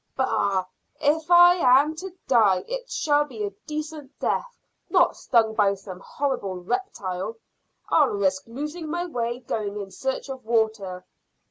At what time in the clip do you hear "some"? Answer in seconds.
5.75-5.99